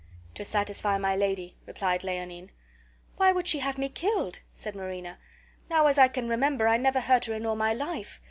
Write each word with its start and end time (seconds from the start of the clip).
"To 0.33 0.43
satisfy 0.43 0.97
my 0.97 1.15
lady," 1.15 1.57
replied 1.67 2.03
Leonine. 2.03 2.49
"Why 3.17 3.31
would 3.31 3.47
she 3.47 3.59
have 3.59 3.77
me 3.77 3.87
killed?" 3.87 4.39
said 4.51 4.75
Marina. 4.75 5.19
"Now, 5.69 5.85
as 5.85 5.99
I 5.99 6.07
can 6.07 6.27
remember, 6.27 6.67
I 6.67 6.77
never 6.77 7.01
hurt 7.01 7.25
her 7.25 7.35
in 7.35 7.45
all 7.45 7.55
my 7.55 7.75
life. 7.75 8.19